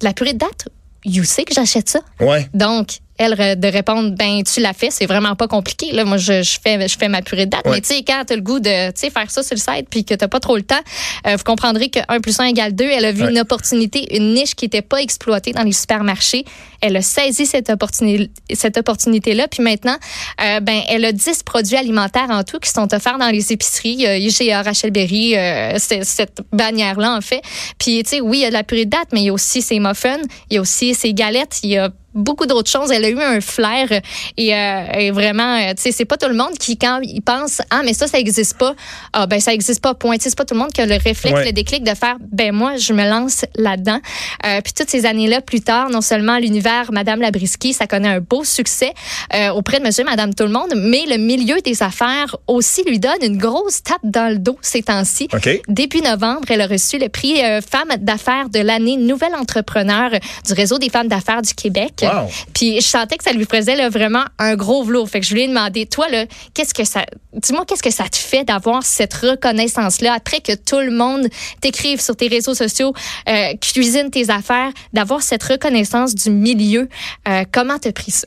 de 0.00 0.04
la 0.04 0.12
purée 0.12 0.32
de 0.32 0.38
date. 0.38 0.68
You 1.04 1.24
sais 1.24 1.44
que 1.44 1.54
j'achète 1.54 1.88
ça. 1.88 2.00
Ouais. 2.20 2.48
Donc, 2.52 2.98
elle 3.18 3.58
de 3.58 3.68
répondre 3.68 4.10
ben 4.16 4.42
tu 4.42 4.60
l'as 4.60 4.72
fait, 4.72 4.90
c'est 4.90 5.06
vraiment 5.06 5.34
pas 5.36 5.48
compliqué 5.48 5.92
là. 5.92 6.04
Moi 6.04 6.16
je, 6.16 6.42
je 6.42 6.58
fais 6.62 6.88
je 6.88 6.96
fais 6.98 7.08
ma 7.08 7.22
purée 7.22 7.46
de 7.46 7.50
date, 7.50 7.64
Ouais. 7.66 7.72
mais 7.76 7.80
tu 7.80 7.88
sais 7.94 8.02
quand 8.06 8.22
tu 8.26 8.32
as 8.32 8.36
le 8.36 8.42
goût 8.42 8.60
de 8.60 8.88
tu 8.90 9.00
sais 9.00 9.10
faire 9.10 9.30
ça 9.30 9.42
sur 9.42 9.54
le 9.56 9.60
site 9.60 9.88
puis 9.90 10.04
que 10.04 10.14
t'as 10.14 10.28
pas 10.28 10.40
trop 10.40 10.56
le 10.56 10.62
temps, 10.62 10.80
euh, 11.26 11.36
vous 11.36 11.44
comprendrez 11.44 11.88
que 11.88 12.00
1 12.08 12.20
plus 12.20 12.38
1 12.40 12.44
égale 12.46 12.74
2, 12.74 12.84
elle 12.84 13.04
a 13.04 13.12
vu 13.12 13.22
Ouais. 13.24 13.30
une 13.30 13.38
opportunité, 13.38 14.16
une 14.16 14.34
niche 14.34 14.54
qui 14.54 14.64
était 14.66 14.82
pas 14.82 15.00
exploitée 15.02 15.52
dans 15.52 15.62
les 15.62 15.72
supermarchés. 15.72 16.44
Elle 16.80 16.96
a 16.96 17.02
saisi 17.02 17.46
cette 17.46 17.70
opportunité 17.70 18.30
cette 18.52 18.76
opportunité 18.76 19.34
là 19.34 19.48
puis 19.48 19.62
maintenant 19.62 19.96
euh, 20.42 20.60
ben 20.60 20.80
elle 20.88 21.04
a 21.04 21.12
10 21.12 21.42
produits 21.42 21.76
alimentaires 21.76 22.28
en 22.30 22.44
tout 22.44 22.58
qui 22.58 22.70
sont 22.70 22.92
offerts 22.94 23.18
dans 23.18 23.28
les 23.30 23.52
épiceries, 23.52 24.06
a 24.06 24.16
IGA, 24.18 24.62
Rachel 24.62 24.90
Berry, 24.90 25.36
euh, 25.36 25.76
cette 25.78 26.42
bannière 26.52 26.98
là 27.00 27.14
en 27.16 27.20
fait. 27.20 27.40
Puis 27.78 28.02
tu 28.04 28.10
sais 28.10 28.20
oui, 28.20 28.38
il 28.38 28.42
y 28.42 28.44
a 28.44 28.48
de 28.48 28.52
la 28.54 28.62
purée 28.62 28.84
de 28.84 28.90
date, 28.90 29.08
mais 29.12 29.20
il 29.20 29.26
y 29.26 29.28
a 29.30 29.32
aussi 29.32 29.62
ses 29.62 29.80
muffins, 29.80 30.18
il 30.50 30.54
y 30.54 30.58
a 30.58 30.60
aussi 30.60 30.94
ses 30.94 31.12
galettes, 31.14 31.58
il 31.62 31.70
y 31.70 31.78
a 31.78 31.90
beaucoup 32.16 32.46
d'autres 32.46 32.70
choses. 32.70 32.90
Elle 32.90 33.04
a 33.04 33.08
eu 33.10 33.20
un 33.20 33.40
flair 33.40 33.88
et, 34.36 34.54
euh, 34.54 34.84
et 34.98 35.10
vraiment, 35.10 35.56
euh, 35.56 35.74
tu 35.76 35.82
sais, 35.82 35.92
c'est 35.92 36.04
pas 36.04 36.16
tout 36.16 36.28
le 36.28 36.34
monde 36.34 36.56
qui, 36.58 36.76
quand 36.76 36.98
il 37.02 37.20
pense, 37.20 37.60
ah, 37.70 37.82
mais 37.84 37.92
ça, 37.92 38.06
ça 38.08 38.18
existe 38.18 38.58
pas, 38.58 38.74
ah, 39.12 39.26
ben, 39.26 39.38
ça 39.40 39.52
existe 39.52 39.80
pas, 39.82 39.94
point. 39.94 40.16
Tu 40.16 40.24
sais, 40.24 40.30
C'est 40.30 40.38
pas 40.38 40.44
tout 40.44 40.54
le 40.54 40.60
monde 40.60 40.72
qui 40.72 40.80
a 40.80 40.86
le 40.86 40.94
réflexe, 40.94 41.36
Ouais. 41.36 41.44
le 41.44 41.52
déclic 41.52 41.84
de 41.84 41.94
faire, 41.94 42.16
ben, 42.20 42.52
moi, 42.52 42.76
je 42.76 42.92
me 42.92 43.08
lance 43.08 43.44
là-dedans. 43.56 44.00
Euh, 44.46 44.60
puis 44.62 44.72
toutes 44.72 44.90
ces 44.90 45.06
années-là, 45.06 45.40
plus 45.40 45.60
tard, 45.60 45.90
non 45.90 46.00
seulement 46.00 46.38
l'univers 46.38 46.90
Madame 46.92 47.20
Labriski, 47.20 47.72
ça 47.72 47.86
connaît 47.86 48.08
un 48.08 48.20
beau 48.20 48.44
succès 48.44 48.92
euh, 49.34 49.50
auprès 49.50 49.78
de 49.78 49.84
Monsieur, 49.84 50.04
Madame, 50.04 50.34
tout 50.34 50.44
le 50.44 50.50
monde, 50.50 50.72
mais 50.76 51.04
le 51.08 51.18
milieu 51.18 51.60
des 51.60 51.82
affaires 51.82 52.36
aussi 52.46 52.82
lui 52.84 52.98
donne 52.98 53.22
une 53.22 53.36
grosse 53.38 53.82
tape 53.82 54.00
dans 54.02 54.30
le 54.30 54.38
dos 54.38 54.58
ces 54.62 54.82
temps-ci. 54.82 55.28
OK. 55.34 55.60
Début 55.68 56.00
novembre, 56.00 56.42
elle 56.48 56.60
a 56.62 56.66
reçu 56.66 56.98
le 56.98 57.08
prix 57.08 57.42
euh, 57.44 57.60
Femme 57.60 57.96
d'affaires 57.98 58.48
de 58.48 58.60
l'année 58.60 58.96
Nouvelle 58.96 59.34
entrepreneur 59.34 60.10
du 60.46 60.52
réseau 60.52 60.78
des 60.78 60.88
femmes 60.88 61.08
d'affaires 61.08 61.42
du 61.42 61.54
Québec. 61.54 62.05
Wow. 62.08 62.28
Puis 62.54 62.76
je 62.76 62.86
sentais 62.86 63.16
que 63.16 63.24
ça 63.24 63.32
lui 63.32 63.44
faisait 63.44 63.76
là, 63.76 63.88
vraiment 63.88 64.24
un 64.38 64.56
gros 64.56 64.82
velours. 64.82 65.08
Fait 65.08 65.20
que 65.20 65.26
je 65.26 65.34
lui 65.34 65.42
ai 65.42 65.48
demandé, 65.48 65.86
toi 65.86 66.08
là, 66.08 66.26
qu'est-ce 66.54 66.74
que 66.74 66.84
ça, 66.84 67.04
dis-moi 67.32 67.64
qu'est-ce 67.66 67.82
que 67.82 67.90
ça 67.90 68.08
te 68.08 68.16
fait 68.16 68.44
d'avoir 68.44 68.82
cette 68.82 69.14
reconnaissance 69.14 70.00
là 70.00 70.12
après 70.14 70.40
que 70.40 70.54
tout 70.54 70.80
le 70.80 70.90
monde 70.90 71.28
t'écrive 71.60 72.00
sur 72.00 72.16
tes 72.16 72.28
réseaux 72.28 72.54
sociaux, 72.54 72.92
euh, 73.28 73.54
cuisine 73.60 74.10
tes 74.10 74.30
affaires, 74.30 74.70
d'avoir 74.92 75.22
cette 75.22 75.42
reconnaissance 75.42 76.14
du 76.14 76.30
milieu? 76.30 76.88
Euh, 77.28 77.44
comment 77.52 77.78
t'as 77.78 77.92
pris 77.92 78.10
ça? 78.10 78.26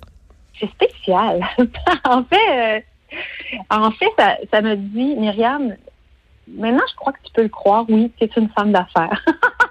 c'est 0.59 0.69
spécial. 0.71 1.45
en 2.03 2.23
fait, 2.23 2.49
euh, 2.51 2.79
en 3.69 3.91
fait, 3.91 4.09
ça, 4.17 4.35
ça 4.51 4.61
me 4.61 4.75
dit, 4.75 5.15
Myriam, 5.15 5.75
maintenant 6.47 6.83
je 6.89 6.95
crois 6.95 7.13
que 7.13 7.19
tu 7.23 7.31
peux 7.33 7.43
le 7.43 7.49
croire, 7.49 7.85
oui, 7.89 8.11
tu 8.17 8.25
es 8.25 8.29
une 8.37 8.49
femme 8.49 8.71
d'affaires. 8.71 9.23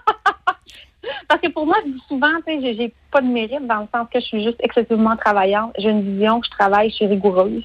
Parce 1.29 1.41
que 1.41 1.49
pour 1.49 1.67
moi, 1.67 1.77
je 1.85 1.91
dis 1.93 2.03
souvent, 2.09 2.33
tu 2.47 2.61
sais, 2.61 2.75
j'ai- 2.75 2.95
pas 3.11 3.21
de 3.21 3.27
mérite 3.27 3.67
dans 3.67 3.81
le 3.81 3.89
sens 3.95 4.07
que 4.13 4.21
je 4.21 4.25
suis 4.27 4.45
juste 4.45 4.59
excessivement 4.61 5.17
travaillante. 5.17 5.73
J'ai 5.79 5.89
une 5.91 6.03
vision, 6.03 6.43
je 6.45 6.51
travaille, 6.51 6.91
je 6.91 6.97
suis 6.97 7.07
rigoureuse. 7.07 7.65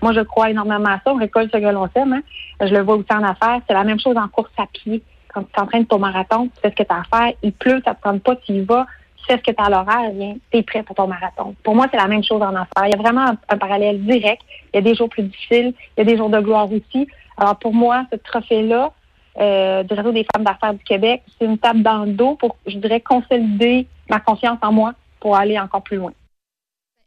Moi, 0.00 0.12
je 0.12 0.20
crois 0.20 0.50
énormément 0.50 0.88
à 0.88 1.00
ça. 1.04 1.12
On 1.12 1.16
récolte 1.16 1.50
ce 1.52 1.58
que 1.58 1.64
l'on 1.64 1.88
sème. 1.94 2.12
Hein. 2.14 2.22
Je 2.66 2.72
le 2.72 2.80
vois 2.82 2.96
aussi 2.96 3.12
en 3.12 3.22
affaires. 3.22 3.60
C'est 3.66 3.74
la 3.74 3.84
même 3.84 4.00
chose 4.00 4.16
en 4.16 4.28
course 4.28 4.50
à 4.56 4.66
pied. 4.66 5.02
Quand 5.34 5.42
tu 5.42 5.52
t'entraînes 5.52 5.86
ton 5.86 5.98
marathon, 5.98 6.46
tu 6.46 6.60
fais 6.62 6.70
ce 6.70 6.74
que 6.74 6.82
tu 6.84 6.92
as 6.92 7.00
à 7.00 7.02
faire. 7.04 7.34
Il 7.42 7.52
pleut, 7.52 7.82
ça 7.84 7.94
te 7.94 8.02
tente 8.02 8.22
pas, 8.22 8.36
tu 8.36 8.52
y 8.52 8.60
vas. 8.62 8.86
Tu 9.16 9.24
fais 9.26 9.36
ce 9.36 9.42
que 9.42 9.50
tu 9.50 9.60
as 9.62 9.66
à 9.66 9.70
l'horaire, 9.70 10.10
viens, 10.14 10.36
tu 10.50 10.58
es 10.58 10.62
prêt 10.62 10.82
pour 10.82 10.96
ton 10.96 11.06
marathon. 11.06 11.54
Pour 11.64 11.74
moi, 11.74 11.86
c'est 11.90 11.98
la 11.98 12.06
même 12.06 12.22
chose 12.24 12.40
en 12.40 12.54
affaires. 12.54 12.86
Il 12.86 12.92
y 12.92 12.94
a 12.94 12.98
vraiment 13.02 13.26
un, 13.26 13.36
un 13.48 13.58
parallèle 13.58 14.00
direct. 14.04 14.40
Il 14.72 14.76
y 14.76 14.78
a 14.78 14.82
des 14.82 14.94
jours 14.94 15.08
plus 15.10 15.24
difficiles. 15.24 15.74
Il 15.96 15.98
y 15.98 16.00
a 16.00 16.04
des 16.04 16.16
jours 16.16 16.30
de 16.30 16.40
gloire 16.40 16.68
aussi. 16.72 17.06
Alors, 17.36 17.56
pour 17.58 17.74
moi, 17.74 18.06
ce 18.10 18.16
trophée-là, 18.16 18.92
euh, 19.40 19.82
du 19.82 19.94
réseau 19.94 20.12
des 20.12 20.26
femmes 20.32 20.44
d'affaires 20.44 20.74
du 20.74 20.84
Québec, 20.84 21.22
c'est 21.38 21.44
une 21.44 21.58
table 21.58 21.82
dans 21.82 22.04
le 22.04 22.12
dos 22.12 22.34
pour, 22.34 22.56
je 22.66 22.76
dirais, 22.78 23.00
consolider 23.00 23.86
ma 24.10 24.20
confiance 24.20 24.58
en 24.62 24.72
moi 24.72 24.94
pour 25.20 25.36
aller 25.36 25.58
encore 25.58 25.82
plus 25.82 25.96
loin. 25.96 26.12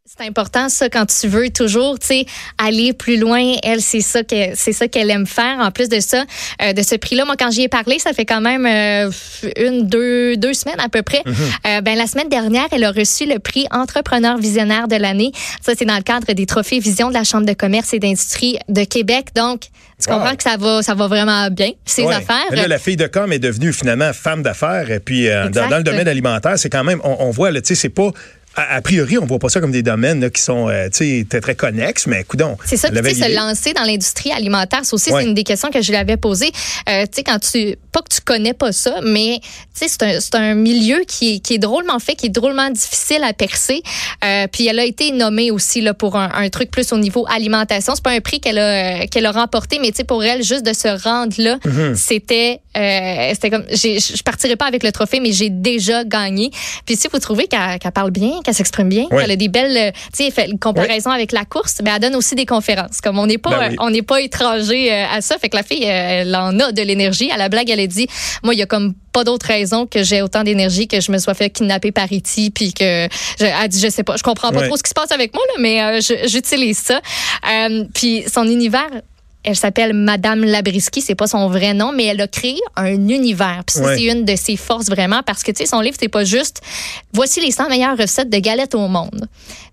C'est 0.03 0.25
important 0.27 0.67
ça 0.67 0.89
quand 0.89 1.05
tu 1.05 1.27
veux 1.27 1.51
toujours, 1.51 2.00
tu 2.00 2.08
sais, 2.08 2.25
aller 2.58 2.91
plus 2.91 3.17
loin. 3.17 3.39
Elle, 3.63 3.81
c'est 3.81 4.01
ça 4.01 4.24
que 4.24 4.36
c'est 4.55 4.74
ça 4.74 4.88
qu'elle 4.88 5.12
aime 5.12 5.27
faire. 5.27 5.60
En 5.60 5.70
plus 5.70 5.89
de 5.89 6.00
ça, 6.00 6.25
euh, 6.63 6.74
de 6.74 6.81
ce 6.81 6.96
prix-là, 6.96 7.24
moi 7.24 7.36
quand 7.38 7.51
j'y 7.51 7.62
ai 7.62 7.67
parlé, 7.70 8.00
ça 8.00 8.12
fait 8.12 8.25
quand 8.25 8.41
même 8.41 8.65
euh, 8.65 9.12
une, 9.58 9.88
deux, 9.88 10.38
deux 10.38 10.55
semaines 10.55 10.79
à 10.79 10.89
peu 10.89 11.03
près. 11.03 11.22
Euh, 11.67 11.81
ben 11.81 11.96
la 11.96 12.08
semaine 12.08 12.29
dernière, 12.29 12.65
elle 12.72 12.84
a 12.84 12.91
reçu 12.91 13.27
le 13.27 13.38
prix 13.38 13.67
Entrepreneur 13.70 14.39
visionnaire 14.39 14.88
de 14.88 14.96
l'année. 14.96 15.31
Ça, 15.62 15.74
c'est 15.77 15.86
dans 15.86 15.96
le 15.98 16.01
cadre 16.03 16.34
des 16.34 16.46
trophées 16.48 16.79
Vision 16.79 17.10
de 17.10 17.13
la 17.13 17.24
Chambre 17.24 17.46
de 17.46 17.53
commerce 17.53 17.93
et 17.93 18.00
d'industrie 18.00 18.58
de 18.70 18.84
Québec. 18.84 19.27
Donc, 19.36 19.62
tu 20.03 20.10
Wow. 20.10 20.17
comprends 20.17 20.36
que 20.36 20.41
ça 20.41 20.58
va, 20.58 20.81
ça 20.81 20.96
va 20.96 21.05
vraiment 21.08 21.48
bien 21.51 21.74
ses 21.86 22.01
Ouais. 22.05 22.15
affaires. 22.15 22.43
Mais 22.50 22.58
Là, 22.58 22.67
la 22.67 22.79
fille 22.79 22.98
de 22.98 23.05
com 23.05 23.31
est 23.31 23.38
devenue 23.38 23.72
finalement 23.72 24.12
femme 24.13 24.41
d'affaires. 24.41 24.89
Et 24.89 25.00
puis, 25.00 25.27
dans, 25.27 25.77
le 25.77 25.84
domaine 25.84 26.08
alimentaire, 26.08 26.58
c'est 26.58 26.72
quand 26.72 26.84
même, 26.84 27.00
on, 27.03 27.17
on 27.20 27.29
voit, 27.29 27.51
tu 27.53 27.60
sais, 27.63 27.75
c'est 27.75 27.89
pas 27.89 28.10
a, 28.55 28.81
priori, 28.81 29.17
on 29.17 29.25
voit 29.25 29.39
pas 29.39 29.50
ça 29.50 29.62
comme 29.62 29.72
des 29.72 29.84
domaines 29.84 30.29
qui 30.29 30.41
sont 30.41 30.67
euh, 30.70 30.89
très, 30.89 31.41
très 31.41 31.55
connexes, 31.55 32.05
mais 32.08 32.24
coudons. 32.24 32.58
C'est 32.65 32.77
ça, 32.77 32.89
tu 32.89 32.96
sais, 32.96 33.13
se 33.13 33.36
lancer 33.36 33.74
dans 33.74 33.84
l'industrie 33.84 34.31
alimentaire, 34.31 34.81
c'est 34.84 34.93
aussi 34.93 35.10
c'est 35.10 35.24
une 35.24 35.34
des 35.34 35.43
questions 35.43 35.70
que 35.70 35.81
je 35.81 35.89
lui 35.89 35.98
avais 35.98 36.17
posées. 36.17 36.51
Euh, 36.89 37.03
tu 37.03 37.17
sais, 37.17 37.24
quand 37.24 37.39
tu, 37.39 37.77
pas 37.91 38.01
que 38.01 38.13
tu 38.13 38.22
connais 38.22 38.53
pas 38.53 38.72
ça, 38.74 39.00
mais 39.03 39.39
tu 39.77 39.88
sais, 39.88 40.20
c'est 40.20 40.36
un, 40.36 40.41
un, 40.41 40.55
milieu 40.55 41.03
qui 41.08 41.36
est, 41.36 41.39
qui 41.39 41.53
est 41.53 41.60
drôlement 41.60 42.00
fait, 42.00 42.15
qui 42.15 42.25
est 42.25 42.29
drôlement 42.29 42.70
difficile 42.70 43.24
à 43.24 43.34
percer. 43.34 43.81
Euh, 44.25 44.48
puis 44.51 44.67
elle 44.67 44.79
a 44.79 44.86
été 44.86 45.12
nommée 45.12 45.51
aussi 45.51 45.79
là 45.81 45.93
pour 45.93 46.17
un, 46.17 46.29
un 46.34 46.50
truc 46.50 46.72
plus 46.72 46.91
au 46.91 46.98
niveau 46.98 47.25
alimentation. 47.29 47.93
C'est 47.96 48.03
pas 48.03 48.12
un 48.12 48.20
prix 48.20 48.41
qu'elle 48.41 48.60
a 48.60 49.08
qu'elle 49.08 49.25
a 49.25 49.31
remporté, 49.31 49.79
mais 49.79 49.91
tu 49.91 49.98
sais, 49.98 50.03
pour 50.03 50.24
elle, 50.24 50.43
juste 50.43 50.65
de 50.65 50.74
se 50.74 50.89
rendre 51.03 51.34
là, 51.38 51.58
mm-hmm. 51.58 51.96
c'était 51.96 52.60
euh, 52.77 53.29
c'était 53.34 53.50
comme, 53.50 53.65
je 53.70 54.24
partirai 54.24 54.55
pas 54.55 54.65
avec 54.65 54.84
le 54.84 54.91
trophée, 54.91 55.20
mais 55.20 55.31
j'ai 55.31 55.50
déjà 55.50 56.03
gagné. 56.03 56.51
Puis 56.86 56.96
si 56.96 57.08
vous 57.12 57.20
trouvez 57.20 57.48
qu'elle 57.48 57.79
parle 57.93 58.12
bien, 58.12 58.40
qu'elle 58.41 58.53
s'exprime 58.53 58.89
bien, 58.89 59.07
qu'elle 59.07 59.31
a 59.31 59.36
des 59.36 59.48
belles, 59.48 59.77
euh, 59.77 59.91
tu 60.15 60.31
sais, 60.31 60.50
comparaison 60.60 61.10
avec 61.10 61.31
la 61.31 61.45
course, 61.45 61.77
mais 61.83 61.91
elle 61.93 62.01
donne 62.01 62.15
aussi 62.15 62.36
des 62.36 62.45
conférences. 62.45 63.01
Comme 63.01 63.19
on 63.19 63.27
n'est 63.27 63.38
pas, 63.38 63.57
ben 63.57 63.75
on 63.79 63.89
n'est 63.89 64.01
pas 64.01 64.21
étranger 64.21 64.91
euh, 64.91 65.05
à 65.12 65.21
ça. 65.21 65.38
Fait 65.38 65.50
que 65.50 65.57
la 65.57 65.63
fille, 65.63 65.83
elle 65.83 66.36
en 66.36 66.60
a 66.60 66.71
de 66.71 66.81
l'énergie. 66.81 67.31
À 67.31 67.38
la 67.38 67.50
blague, 67.50 67.69
elle 67.69 67.79
a 67.79 67.88
dit, 67.88 68.07
moi, 68.43 68.53
il 68.53 68.60
y 68.60 68.63
a 68.63 68.65
comme 68.65 68.93
pas 69.12 69.24
d'autre 69.24 69.48
raison 69.48 69.86
que 69.86 70.03
j'ai 70.03 70.21
autant 70.21 70.43
d'énergie 70.43 70.88
que 70.88 71.01
je 71.01 71.12
me 71.12 71.17
sois 71.17 71.33
fait 71.33 71.50
kidnapper 71.50 71.91
par 71.91 72.12
Iti 72.12 72.48
e 72.48 72.51
puis 72.51 72.74
que 72.74 73.10
je, 73.39 73.43
elle 73.43 73.67
dit 73.67 73.81
je 73.81 73.89
sais 73.89 74.03
pas 74.03 74.15
je 74.15 74.24
comprends 74.24 74.51
pas 74.51 74.65
trop 74.65 74.77
ce 74.77 74.83
qui 74.83 74.88
se 74.88 74.93
passe 74.93 75.12
avec 75.12 75.33
moi 75.33 75.43
là 75.48 75.53
mais 75.60 76.00
j'utilise 76.29 76.77
ça 76.77 77.01
puis 77.93 78.24
son 78.33 78.48
univers 78.48 78.88
elle 79.43 79.55
s'appelle 79.55 79.93
Madame 79.93 80.43
Labriski, 80.43 81.01
c'est 81.01 81.15
pas 81.15 81.27
son 81.27 81.50
vrai 81.50 81.74
nom, 81.74 81.91
mais 81.91 82.05
elle 82.05 82.21
a 82.21 82.27
créé 82.27 82.60
un 82.75 83.07
univers. 83.07 83.63
Puis 83.65 83.83
c'est 83.83 84.03
une 84.03 84.25
de 84.25 84.36
ses 84.36 84.55
forces 84.55 84.88
vraiment 84.88 85.21
parce 85.25 85.43
que 85.43 85.51
tu 85.51 85.57
sais 85.57 85.65
son 85.65 85.81
livre 85.81 85.98
c'est 86.00 86.10
pas 86.10 86.24
juste 86.24 86.62
voici 87.13 87.41
les 87.41 87.51
100 87.51 87.69
meilleures 87.69 87.98
recettes 87.98 88.29
de 88.29 88.38
galettes 88.38 88.75
au 88.75 88.88
monde. 88.88 89.27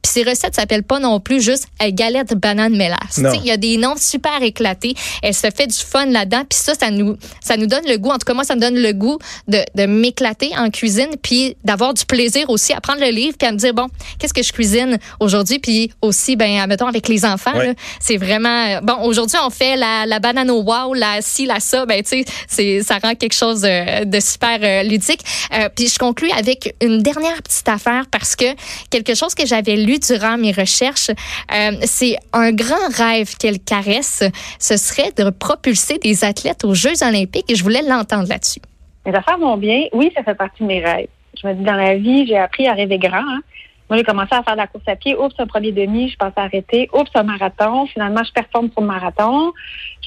Puis 0.09 0.25
ces 0.25 0.31
recettes 0.31 0.55
s'appellent 0.55 0.83
pas 0.85 0.99
non 1.01 1.21
plus 1.21 1.43
juste 1.43 1.67
euh, 1.83 1.91
galette 1.93 2.35
banane 2.35 2.75
mélasse. 2.75 3.19
Il 3.19 3.45
y 3.45 3.51
a 3.51 3.59
des 3.59 3.77
noms 3.77 3.97
super 3.99 4.43
éclatés. 4.43 4.95
Elle 5.23 5.35
se 5.35 5.49
fait 5.55 5.67
du 5.67 5.77
fun 5.77 6.07
là-dedans. 6.07 6.45
Puis 6.49 6.59
ça, 6.59 6.75
ça 6.75 6.91
nous, 6.91 7.17
ça 7.41 7.59
nous 7.59 7.67
donne 7.67 7.85
le 7.87 7.99
goût. 7.99 8.09
En 8.09 8.19
tout 8.19 8.25
cas, 8.27 8.33
moi, 8.33 8.45
ça 8.45 8.55
me 8.55 8.61
donne 8.61 8.77
le 8.79 8.93
goût 8.93 9.19
de, 9.49 9.59
de 9.75 9.87
m'éclater 9.87 10.51
en 10.57 10.71
cuisine, 10.71 11.11
puis 11.23 11.57
d'avoir 11.63 11.93
du 11.93 12.07
plaisir 12.07 12.49
aussi 12.49 12.73
à 12.73 12.81
prendre 12.81 13.01
le 13.01 13.11
livre, 13.11 13.37
puis 13.39 13.47
à 13.47 13.53
me 13.53 13.59
dire 13.59 13.75
bon, 13.75 13.87
qu'est-ce 14.19 14.33
que 14.33 14.43
je 14.43 14.53
cuisine 14.53 14.99
aujourd'hui, 15.21 15.59
puis 15.59 15.93
aussi, 16.01 16.37
ben, 16.37 16.67
mettons 16.67 16.87
avec 16.87 17.09
les 17.09 17.25
enfants, 17.25 17.53
c'est 18.01 18.17
vraiment 18.17 18.49
euh, 18.49 18.81
bon. 18.81 19.03
Aujourd'hui, 19.03 19.37
on 19.45 19.51
fait 19.51 19.77
la, 19.77 20.07
la 20.07 20.21
banane 20.21 20.51
au 20.51 20.63
wow, 20.63 20.95
la 20.95 21.21
ci, 21.21 21.45
la 21.45 21.61
ça. 21.61 21.85
Ben, 21.85 22.03
tu 22.03 22.25
sais, 22.49 22.83
ça 22.83 22.99
rend 23.03 23.15
quelque 23.15 23.35
chose 23.35 23.61
de, 23.61 24.05
de 24.05 24.21
super 24.21 24.59
euh, 24.63 24.83
ludique. 24.85 25.21
Euh, 25.53 25.69
puis 25.75 25.89
je 25.89 25.99
conclue 25.99 26.31
avec 26.31 26.75
une 26.81 27.03
dernière 27.03 27.43
petite 27.43 27.69
affaire 27.69 28.05
parce 28.11 28.37
que 28.37 28.47
quelque 28.91 29.15
chose 29.15 29.35
que 29.35 29.45
j'avais 29.45 29.77
lu 29.77 29.98
durant 29.99 30.39
mes 30.39 30.53
recherches, 30.53 31.11
euh, 31.11 31.73
c'est 31.83 32.17
un 32.33 32.53
grand 32.53 32.89
rêve 32.97 33.37
qu'elle 33.37 33.61
caresse, 33.61 34.23
ce 34.59 34.77
serait 34.77 35.13
de 35.13 35.31
propulser 35.31 35.99
des 35.99 36.25
athlètes 36.25 36.65
aux 36.65 36.75
Jeux 36.75 37.03
olympiques 37.03 37.51
et 37.51 37.55
je 37.55 37.63
voulais 37.63 37.83
l'entendre 37.83 38.29
là-dessus. 38.29 38.61
Mes 39.07 39.15
affaires 39.15 39.39
vont 39.39 39.57
bien. 39.57 39.85
Oui, 39.93 40.13
ça 40.15 40.23
fait 40.23 40.35
partie 40.35 40.63
de 40.63 40.69
mes 40.69 40.85
rêves. 40.85 41.09
Je 41.41 41.47
me 41.47 41.55
dis, 41.55 41.63
dans 41.63 41.75
la 41.75 41.97
vie, 41.97 42.27
j'ai 42.27 42.37
appris 42.37 42.67
à 42.67 42.75
rêver 42.75 42.99
grand. 42.99 43.19
Hein. 43.19 43.41
Moi, 43.89 43.97
j'ai 43.97 44.05
commencé 44.05 44.35
à 44.35 44.43
faire 44.43 44.55
de 44.55 44.59
la 44.59 44.67
course 44.67 44.85
à 44.87 44.97
pied. 44.97 45.17
Oups, 45.17 45.35
un 45.39 45.47
premier 45.47 45.73
demi, 45.73 46.11
je 46.11 46.17
pense 46.17 46.33
à 46.37 46.43
arrêter. 46.43 46.91
Oups, 46.93 47.11
un 47.15 47.23
marathon. 47.23 47.87
Finalement, 47.87 48.23
je 48.23 48.33
performe 48.33 48.71
sur 48.71 48.83
le 48.83 48.87
marathon. 48.87 49.53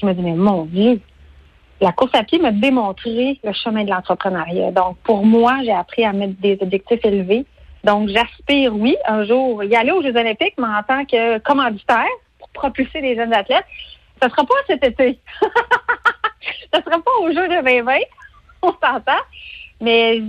Je 0.00 0.06
me 0.06 0.12
dis, 0.12 0.22
mais 0.22 0.34
mon 0.34 0.66
Dieu, 0.66 1.00
la 1.80 1.90
course 1.90 2.14
à 2.14 2.22
pied 2.22 2.38
m'a 2.38 2.52
démontré 2.52 3.40
le 3.42 3.52
chemin 3.52 3.82
de 3.82 3.90
l'entrepreneuriat. 3.90 4.70
Donc, 4.70 4.98
pour 5.02 5.26
moi, 5.26 5.58
j'ai 5.64 5.72
appris 5.72 6.04
à 6.04 6.12
mettre 6.12 6.34
des 6.40 6.56
objectifs 6.60 7.04
élevés. 7.04 7.44
Donc, 7.84 8.08
j'aspire, 8.08 8.74
oui, 8.74 8.96
un 9.06 9.24
jour 9.24 9.64
y 9.64 9.74
aller 9.74 9.90
aux 9.90 10.02
Jeux 10.02 10.16
olympiques, 10.16 10.54
mais 10.58 10.68
en 10.68 10.82
tant 10.82 11.04
que 11.04 11.38
commanditaire 11.38 12.06
pour 12.38 12.48
propulser 12.50 13.00
les 13.00 13.16
jeunes 13.16 13.34
athlètes. 13.34 13.64
Ne 14.22 14.28
sera 14.28 14.44
pas 14.44 14.54
cet 14.66 14.84
été. 14.84 15.18
Ne 16.74 16.80
sera 16.80 16.98
pas 17.02 17.10
aux 17.20 17.28
Jeux 17.28 17.48
de 17.48 17.62
2020, 17.62 17.92
on 18.62 18.72
s'entend. 18.72 19.20
Mais 19.80 20.22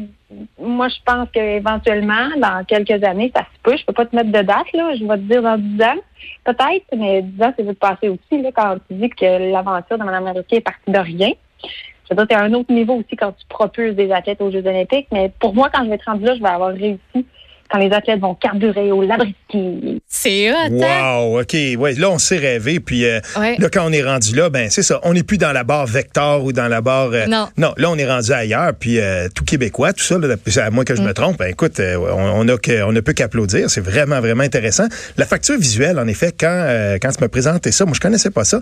moi, 0.60 0.88
je 0.89 0.98
pense 1.05 1.29
qu'éventuellement, 1.31 2.29
dans 2.38 2.65
quelques 2.65 3.03
années, 3.03 3.31
ça 3.36 3.43
se 3.43 3.60
peut. 3.62 3.77
Je 3.77 3.86
peux 3.86 3.93
pas 3.93 4.05
te 4.05 4.15
mettre 4.15 4.31
de 4.31 4.41
date, 4.41 4.72
là. 4.74 4.95
Je 4.95 5.05
vais 5.05 5.15
te 5.15 5.22
dire 5.22 5.41
dans 5.41 5.57
10 5.57 5.81
ans. 5.83 6.01
Peut-être, 6.43 6.86
mais 6.98 7.22
10 7.22 7.43
ans, 7.43 7.53
c'est 7.55 7.63
vite 7.63 7.79
passé 7.79 8.10
aussi, 8.10 8.41
là, 8.41 8.51
quand 8.51 8.77
tu 8.89 8.95
dis 8.95 9.10
que 9.10 9.51
l'aventure 9.51 9.98
de 9.98 10.03
Mme 10.03 10.27
Américain 10.27 10.57
est 10.57 10.62
partie 10.62 10.91
de 10.91 11.00
rien. 11.00 11.31
Je 11.63 12.15
veux 12.15 12.15
dire, 12.15 12.27
tu 12.27 12.36
un 12.36 12.53
autre 12.53 12.72
niveau 12.74 12.95
aussi 12.95 13.15
quand 13.15 13.31
tu 13.31 13.45
propulses 13.48 13.95
des 13.95 14.12
athlètes 14.12 14.41
aux 14.41 14.51
Jeux 14.51 14.65
olympiques. 14.65 15.07
Mais 15.12 15.31
pour 15.39 15.53
moi, 15.53 15.69
quand 15.72 15.83
je 15.83 15.89
vais 15.89 15.95
être 15.95 16.05
rendue 16.05 16.25
là, 16.25 16.36
je 16.36 16.41
vais 16.41 16.50
avoir 16.50 16.74
réussi 16.74 17.25
quand 17.73 17.79
les 17.79 17.91
athlètes 17.91 18.19
vont 18.19 18.35
carburer 18.35 18.91
au 18.91 19.01
Labriski. 19.01 19.99
C'est 20.07 20.51
hot, 20.51 20.83
hein? 20.83 21.17
Wow, 21.17 21.41
OK. 21.41 21.53
Ouais, 21.53 21.93
là, 21.93 22.11
on 22.11 22.19
s'est 22.19 22.37
rêvé. 22.37 22.79
Puis 22.79 23.03
euh, 23.05 23.19
là, 23.35 23.67
quand 23.71 23.83
on 23.83 23.91
est 23.91 24.03
rendu 24.03 24.35
là, 24.35 24.51
ben 24.51 24.69
c'est 24.69 24.83
ça. 24.83 24.99
On 25.03 25.13
n'est 25.13 25.23
plus 25.23 25.39
dans 25.39 25.51
la 25.51 25.63
barre 25.63 25.87
Vector 25.87 26.43
ou 26.43 26.53
dans 26.53 26.67
la 26.67 26.81
barre... 26.81 27.09
Euh, 27.13 27.25
non. 27.25 27.47
Non, 27.57 27.73
là, 27.77 27.89
on 27.89 27.97
est 27.97 28.07
rendu 28.07 28.31
ailleurs. 28.31 28.73
Puis 28.79 28.99
euh, 28.99 29.27
tout 29.33 29.43
québécois, 29.43 29.91
tout 29.91 30.03
ça, 30.03 30.19
là, 30.19 30.35
à 30.57 30.69
moins 30.69 30.83
que 30.83 30.95
je 30.95 31.01
me 31.01 31.09
mm. 31.09 31.13
trompe, 31.13 31.37
ben, 31.39 31.47
écoute, 31.47 31.79
on, 31.79 32.47
a 32.47 32.57
que, 32.57 32.83
on 32.83 32.91
ne 32.91 32.99
peut 32.99 33.13
qu'applaudir. 33.13 33.71
C'est 33.71 33.81
vraiment, 33.81 34.19
vraiment 34.19 34.43
intéressant. 34.43 34.85
La 35.17 35.25
facture 35.25 35.57
visuelle, 35.57 35.97
en 35.97 36.07
effet, 36.07 36.31
quand, 36.31 36.97
quand 37.01 37.09
tu 37.09 37.23
me 37.23 37.27
présentais 37.27 37.71
ça, 37.71 37.85
moi, 37.85 37.95
je 37.95 38.01
connaissais 38.01 38.31
pas 38.31 38.43
ça. 38.43 38.61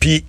Puis 0.00 0.24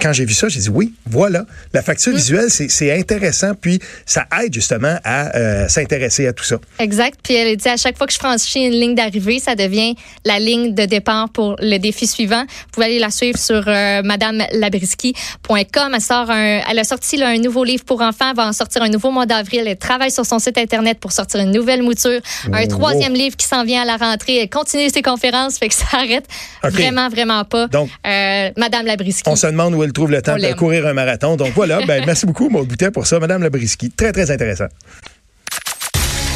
quand 0.00 0.12
j'ai 0.12 0.24
vu 0.24 0.34
ça, 0.34 0.48
j'ai 0.48 0.60
dit 0.60 0.68
oui, 0.68 0.94
voilà. 1.06 1.44
La 1.72 1.82
facture 1.82 2.12
mm. 2.12 2.16
visuelle, 2.16 2.50
c'est 2.50 2.98
intéressant, 2.98 3.54
puis 3.54 3.80
ça 4.06 4.26
aide 4.42 4.52
justement 4.52 4.96
à 5.04 5.36
euh, 5.36 5.68
s'intéresser 5.68 6.26
à 6.26 6.32
tout 6.32 6.44
ça. 6.44 6.56
Exact. 6.78 7.18
Puis 7.22 7.34
elle 7.34 7.56
dit 7.56 7.68
à 7.68 7.76
chaque 7.76 7.96
fois 7.96 8.06
que 8.06 8.12
je 8.12 8.18
franchis 8.18 8.60
une 8.60 8.72
ligne 8.72 8.94
d'arrivée, 8.94 9.38
ça 9.38 9.54
devient 9.54 9.94
la 10.24 10.38
ligne 10.38 10.74
de 10.74 10.84
départ 10.84 11.28
pour 11.30 11.56
le 11.58 11.78
défi 11.78 12.06
suivant. 12.06 12.42
Vous 12.42 12.70
pouvez 12.72 12.86
aller 12.86 12.98
la 12.98 13.10
suivre 13.10 13.38
sur 13.38 13.64
euh, 13.66 14.02
madamelabriski.com. 14.02 15.92
Elle, 15.94 16.00
sort 16.00 16.30
un, 16.30 16.60
elle 16.70 16.78
a 16.78 16.84
sorti 16.84 17.22
un 17.22 17.38
nouveau 17.38 17.64
livre 17.64 17.84
pour 17.84 18.00
enfants, 18.02 18.30
elle 18.30 18.36
va 18.36 18.46
en 18.46 18.52
sortir 18.52 18.82
un 18.82 18.88
nouveau 18.88 19.10
mois 19.10 19.26
d'avril. 19.26 19.64
Elle 19.66 19.76
travaille 19.76 20.10
sur 20.10 20.26
son 20.26 20.38
site 20.38 20.58
Internet 20.58 20.98
pour 21.00 21.12
sortir 21.12 21.40
une 21.40 21.50
nouvelle 21.50 21.82
mouture. 21.82 22.20
Un 22.52 22.66
troisième 22.66 23.14
livre 23.14 23.36
qui 23.36 23.46
s'en 23.46 23.64
vient 23.64 23.82
à 23.82 23.84
la 23.84 23.96
rentrée. 23.96 24.36
Elle 24.36 24.50
continue 24.50 24.88
ses 24.90 25.02
conférences, 25.02 25.58
fait 25.58 25.68
que 25.68 25.74
ça 25.74 25.86
arrête 25.92 26.26
vraiment, 26.62 27.08
vraiment 27.08 27.44
pas. 27.44 27.66
Donc, 27.68 27.90
euh, 28.06 28.50
Madame 28.56 28.86
Labriski. 29.00 29.28
On 29.28 29.36
se 29.36 29.46
demande 29.46 29.74
où 29.74 29.82
elle 29.82 29.92
trouve 29.92 30.10
le 30.10 30.22
temps 30.22 30.36
de 30.36 30.52
courir 30.54 30.86
un 30.86 30.92
marathon. 30.92 31.36
Donc 31.36 31.52
voilà, 31.54 31.80
ben, 31.86 32.02
merci 32.06 32.26
beaucoup, 32.26 32.48
Maud 32.48 32.68
Boutet, 32.68 32.90
pour 32.90 33.06
ça. 33.06 33.18
Madame 33.18 33.42
Labriski, 33.42 33.90
très, 33.90 34.12
très 34.12 34.30
intéressant. 34.30 34.68